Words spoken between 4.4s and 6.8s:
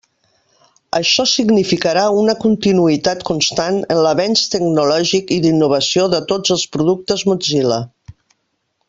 tecnològic i d'innovació de tots els